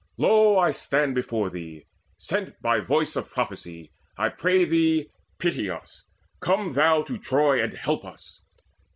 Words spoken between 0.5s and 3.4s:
I stand Before thee, sent by voice of